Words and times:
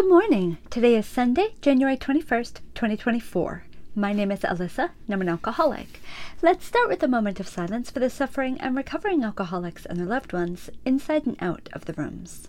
Good 0.00 0.08
morning. 0.08 0.56
Today 0.70 0.96
is 0.96 1.04
Sunday, 1.04 1.54
January 1.60 1.94
21st, 1.94 2.60
2024. 2.74 3.64
My 3.94 4.14
name 4.14 4.32
is 4.32 4.40
Alyssa, 4.40 4.92
and 5.04 5.12
I'm 5.12 5.20
an 5.20 5.28
alcoholic. 5.28 6.00
Let's 6.40 6.64
start 6.64 6.88
with 6.88 7.02
a 7.02 7.06
moment 7.06 7.38
of 7.38 7.46
silence 7.46 7.90
for 7.90 8.00
the 8.00 8.08
suffering 8.08 8.58
and 8.62 8.74
recovering 8.74 9.22
alcoholics 9.22 9.84
and 9.84 9.98
their 9.98 10.06
loved 10.06 10.32
ones 10.32 10.70
inside 10.86 11.26
and 11.26 11.36
out 11.42 11.68
of 11.74 11.84
the 11.84 11.92
rooms. 11.92 12.48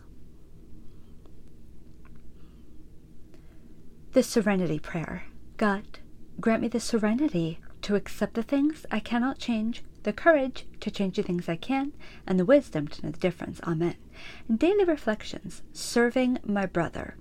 The 4.13 4.23
Serenity 4.23 4.79
Prayer 4.79 5.25
God, 5.57 5.99
grant 6.39 6.61
me 6.61 6.69
the 6.69 6.79
serenity 6.79 7.59
to 7.81 7.95
accept 7.95 8.35
the 8.35 8.43
things 8.43 8.85
I 8.89 9.01
cannot 9.01 9.39
change, 9.39 9.83
the 10.03 10.13
courage 10.13 10.67
to 10.79 10.89
change 10.89 11.17
the 11.17 11.23
things 11.23 11.49
I 11.49 11.57
can, 11.57 11.91
and 12.25 12.39
the 12.39 12.45
wisdom 12.45 12.87
to 12.87 13.05
know 13.05 13.11
the 13.11 13.19
difference. 13.19 13.59
Amen. 13.67 13.97
Daily 14.49 14.85
Reflections 14.85 15.63
Serving 15.73 16.37
My 16.45 16.65
Brother. 16.65 17.17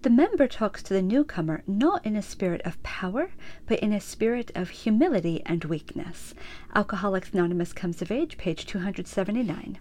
The 0.00 0.10
member 0.10 0.46
talks 0.46 0.82
to 0.84 0.94
the 0.94 1.02
newcomer 1.02 1.62
not 1.66 2.06
in 2.06 2.16
a 2.16 2.22
spirit 2.22 2.62
of 2.64 2.82
power, 2.82 3.30
but 3.66 3.80
in 3.80 3.92
a 3.92 4.00
spirit 4.00 4.50
of 4.54 4.70
humility 4.70 5.42
and 5.44 5.64
weakness. 5.64 6.34
Alcoholics 6.74 7.32
Anonymous 7.32 7.72
comes 7.72 8.00
of 8.00 8.10
age, 8.10 8.38
page 8.38 8.64
279. 8.64 9.78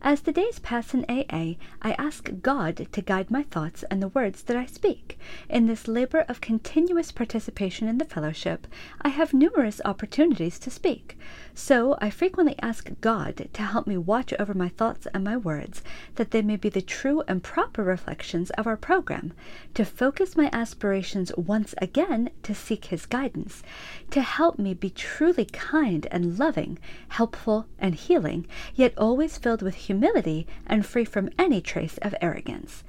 As 0.00 0.20
the 0.20 0.32
days 0.32 0.60
pass 0.60 0.94
in 0.94 1.04
AA, 1.08 1.56
I 1.82 1.96
ask 1.98 2.30
God 2.40 2.86
to 2.92 3.02
guide 3.02 3.32
my 3.32 3.42
thoughts 3.42 3.82
and 3.90 4.00
the 4.00 4.08
words 4.08 4.42
that 4.44 4.56
I 4.56 4.64
speak. 4.64 5.18
In 5.48 5.66
this 5.66 5.88
labor 5.88 6.24
of 6.28 6.40
continuous 6.40 7.10
participation 7.10 7.88
in 7.88 7.98
the 7.98 8.04
fellowship, 8.04 8.68
I 9.02 9.08
have 9.08 9.34
numerous 9.34 9.80
opportunities 9.84 10.60
to 10.60 10.70
speak. 10.70 11.18
So 11.52 11.96
I 12.00 12.10
frequently 12.10 12.54
ask 12.62 12.92
God 13.00 13.48
to 13.52 13.62
help 13.62 13.88
me 13.88 13.98
watch 13.98 14.32
over 14.38 14.54
my 14.54 14.68
thoughts 14.68 15.08
and 15.12 15.24
my 15.24 15.36
words, 15.36 15.82
that 16.14 16.30
they 16.30 16.42
may 16.42 16.56
be 16.56 16.68
the 16.68 16.80
true 16.80 17.24
and 17.26 17.42
proper 17.42 17.82
reflections 17.82 18.50
of 18.50 18.68
our 18.68 18.76
program, 18.76 19.32
to 19.74 19.84
focus 19.84 20.36
my 20.36 20.48
aspirations 20.52 21.32
once 21.36 21.74
again 21.78 22.30
to 22.44 22.54
seek 22.54 22.86
His 22.86 23.04
guidance, 23.04 23.64
to 24.12 24.22
help 24.22 24.60
me 24.60 24.74
be 24.74 24.90
truly 24.90 25.46
kind 25.46 26.06
and 26.12 26.38
loving, 26.38 26.78
helpful 27.08 27.66
and 27.80 27.96
healing, 27.96 28.46
yet 28.76 28.96
always 28.96 29.36
filled 29.36 29.60
with 29.62 29.87
humility 29.88 30.46
and 30.66 30.84
free 30.84 31.04
from 31.04 31.30
any 31.38 31.62
trace 31.62 31.96
of 32.02 32.14
arrogance. 32.20 32.84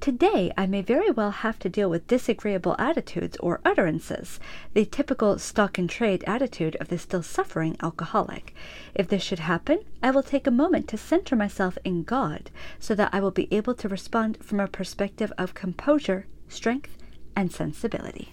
Today, 0.00 0.52
I 0.54 0.66
may 0.66 0.82
very 0.82 1.10
well 1.10 1.30
have 1.30 1.58
to 1.60 1.70
deal 1.70 1.88
with 1.88 2.06
disagreeable 2.06 2.76
attitudes 2.78 3.38
or 3.38 3.60
utterances, 3.64 4.38
the 4.74 4.84
typical 4.84 5.38
stock 5.38 5.78
and 5.78 5.88
trade 5.88 6.22
attitude 6.26 6.76
of 6.76 6.88
the 6.88 6.98
still 6.98 7.22
suffering 7.22 7.76
alcoholic. 7.82 8.54
If 8.94 9.08
this 9.08 9.22
should 9.22 9.38
happen, 9.38 9.78
I 10.02 10.10
will 10.10 10.22
take 10.22 10.46
a 10.46 10.50
moment 10.50 10.88
to 10.88 10.98
center 10.98 11.34
myself 11.34 11.78
in 11.84 12.02
God 12.02 12.50
so 12.78 12.94
that 12.96 13.10
I 13.14 13.20
will 13.20 13.30
be 13.30 13.48
able 13.50 13.74
to 13.76 13.88
respond 13.88 14.44
from 14.44 14.60
a 14.60 14.68
perspective 14.68 15.32
of 15.38 15.54
composure, 15.54 16.26
strength, 16.48 16.98
and 17.34 17.50
sensibility. 17.50 18.30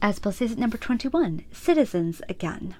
As 0.00 0.20
Season 0.36 0.60
number 0.60 0.76
21, 0.76 1.44
Citizens 1.50 2.22
Again. 2.28 2.76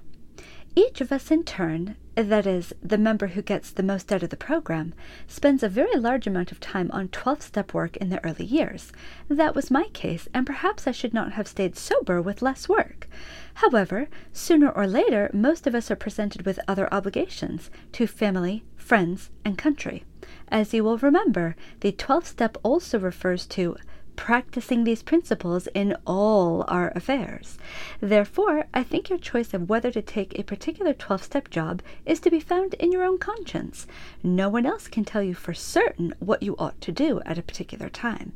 Each 0.77 1.01
of 1.01 1.13
us 1.13 1.31
in 1.31 1.45
turn, 1.45 1.95
that 2.17 2.47
is, 2.47 2.75
the 2.83 2.99
member 2.99 3.29
who 3.29 3.43
gets 3.43 3.71
the 3.71 3.83
most 3.85 4.13
out 4.13 4.25
of 4.25 4.31
the 4.31 4.37
program, 4.37 4.93
spends 5.29 5.63
a 5.63 5.69
very 5.69 5.95
large 5.97 6.27
amount 6.27 6.51
of 6.51 6.59
time 6.59 6.91
on 6.93 7.09
12 7.09 7.43
step 7.43 7.73
work 7.73 7.97
in 7.99 8.09
the 8.09 8.25
early 8.25 8.45
years. 8.45 8.93
That 9.29 9.55
was 9.55 9.71
my 9.71 9.85
case, 9.93 10.27
and 10.35 10.45
perhaps 10.45 10.89
I 10.89 10.91
should 10.91 11.15
not 11.15 11.35
have 11.35 11.47
stayed 11.47 11.77
sober 11.77 12.21
with 12.21 12.43
less 12.43 12.69
work. 12.69 13.09
However, 13.55 14.09
sooner 14.33 14.69
or 14.69 14.89
later, 14.89 15.31
most 15.33 15.69
of 15.69 15.77
us 15.77 15.93
are 15.93 15.97
presented 15.97 16.45
with 16.45 16.59
other 16.67 16.93
obligations 16.93 17.71
to 17.93 18.09
family, 18.09 18.65
friends, 18.77 19.31
and 19.45 19.57
country. 19.57 20.05
As 20.49 20.75
you 20.75 20.83
will 20.83 20.99
remember, 20.99 21.55
the 21.81 21.93
12 21.93 22.27
step 22.27 22.59
also 22.65 22.99
refers 22.99 23.47
to 23.47 23.77
practicing 24.17 24.85
these 24.85 25.03
principles 25.03 25.67
in 25.75 25.97
all 26.07 26.65
our 26.69 26.93
affairs. 26.95 27.59
Therefore, 28.01 28.67
I 28.73 28.83
think 28.83 29.09
your 29.09 29.19
choice 29.19 29.55
of 29.55 29.69
whether 29.69 29.91
to 29.91 30.03
take 30.03 30.39
a 30.39 30.45
particular 30.45 30.93
12 30.93 31.23
step 31.23 31.51
job 31.51 31.83
is 32.07 32.21
to 32.21 32.31
be 32.31 32.41
found 32.41 32.75
in 32.75 32.93
your 32.93 33.05
own 33.05 33.19
conscience. 33.19 33.87
No 34.23 34.49
one 34.49 34.67
else 34.67 34.89
can 34.89 35.05
tell 35.05 35.23
you 35.23 35.35
for 35.35 35.55
certain 35.55 36.15
what 36.19 36.43
you 36.43 36.55
ought 36.59 36.81
to 36.83 36.93
do 36.93 37.21
at 37.27 37.39
a 37.39 37.43
particular 37.43 37.89
time. 37.89 38.33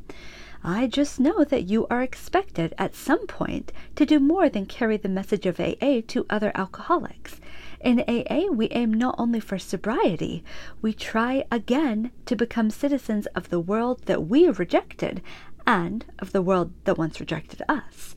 I 0.64 0.88
just 0.88 1.20
know 1.20 1.44
that 1.44 1.68
you 1.68 1.86
are 1.88 2.02
expected 2.02 2.74
at 2.76 2.94
some 2.94 3.28
point 3.28 3.70
to 3.94 4.04
do 4.04 4.18
more 4.18 4.48
than 4.48 4.66
carry 4.66 4.96
the 4.96 5.08
message 5.08 5.46
of 5.46 5.60
AA 5.60 6.00
to 6.08 6.26
other 6.28 6.50
alcoholics. 6.54 7.40
In 7.80 8.00
AA, 8.00 8.50
we 8.50 8.68
aim 8.70 8.92
not 8.92 9.14
only 9.18 9.38
for 9.38 9.56
sobriety, 9.56 10.42
we 10.82 10.92
try 10.92 11.44
again 11.52 12.10
to 12.26 12.34
become 12.34 12.70
citizens 12.70 13.26
of 13.36 13.50
the 13.50 13.60
world 13.60 14.02
that 14.06 14.26
we 14.26 14.48
rejected 14.48 15.22
and 15.68 16.06
of 16.18 16.32
the 16.32 16.40
world 16.40 16.72
that 16.84 16.96
once 16.96 17.20
rejected 17.20 17.60
us. 17.68 18.16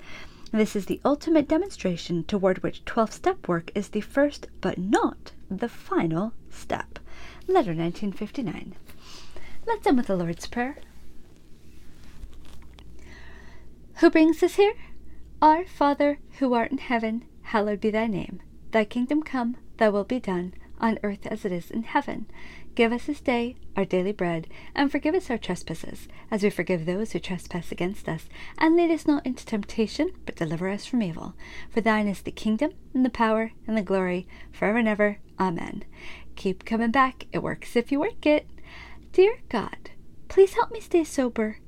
This 0.54 0.74
is 0.74 0.86
the 0.86 1.02
ultimate 1.04 1.50
demonstration 1.50 2.24
toward 2.24 2.64
which 2.64 2.86
12 2.86 3.12
step 3.12 3.46
work 3.46 3.72
is 3.76 3.90
the 3.90 4.00
first 4.00 4.48
but 4.62 4.78
not 4.78 5.34
the 5.50 5.68
final 5.68 6.32
step. 6.50 6.98
Letter 7.48 7.74
1959. 7.74 8.74
Let's 9.68 9.86
end 9.86 9.98
with 9.98 10.08
the 10.08 10.16
Lord's 10.16 10.48
Prayer. 10.48 10.78
Who 13.96 14.10
brings 14.10 14.42
us 14.42 14.56
here? 14.56 14.74
Our 15.42 15.66
Father, 15.66 16.20
who 16.40 16.54
art 16.54 16.72
in 16.72 16.78
heaven, 16.78 17.26
hallowed 17.42 17.82
be 17.82 17.92
thy 17.92 18.08
name. 18.08 18.42
Thy 18.72 18.86
kingdom 18.86 19.24
come, 19.24 19.58
thy 19.76 19.90
will 19.90 20.06
be 20.06 20.22
done, 20.22 20.54
on 20.82 21.00
earth 21.04 21.26
as 21.28 21.46
it 21.46 21.52
is 21.52 21.72
in 21.72 21.84
heaven. 21.84 22.26
Give 22.76 22.92
us 22.92 23.06
this 23.06 23.22
day 23.22 23.56
our 23.76 23.86
daily 23.86 24.12
bread, 24.12 24.48
and 24.76 24.92
forgive 24.92 25.16
us 25.16 25.30
our 25.30 25.38
trespasses, 25.38 26.08
as 26.30 26.44
we 26.44 26.50
forgive 26.50 26.86
those 26.86 27.12
who 27.12 27.20
trespass 27.20 27.72
against 27.72 28.10
us. 28.10 28.28
And 28.58 28.76
lead 28.76 28.92
us 28.92 29.08
not 29.08 29.26
into 29.26 29.46
temptation, 29.46 30.12
but 30.26 30.36
deliver 30.36 30.68
us 30.70 30.86
from 30.86 31.02
evil. 31.02 31.36
For 31.70 31.82
thine 31.82 32.08
is 32.08 32.22
the 32.22 32.32
kingdom, 32.32 32.72
and 32.94 33.06
the 33.06 33.10
power, 33.10 33.52
and 33.68 33.78
the 33.78 33.82
glory, 33.82 34.28
forever 34.52 34.80
and 34.80 34.88
ever. 34.88 35.20
Amen. 35.40 35.84
Keep 36.36 36.66
coming 36.66 36.92
back. 36.92 37.28
It 37.32 37.44
works 37.44 37.76
if 37.76 37.92
you 37.92 38.00
work 38.00 38.26
it. 38.26 38.48
Dear 39.14 39.40
God, 39.50 39.92
please 40.28 40.54
help 40.54 40.72
me 40.72 40.80
stay 40.80 41.04
sober 41.04 41.60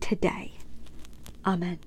today. 0.00 0.54
Amen. 1.44 1.78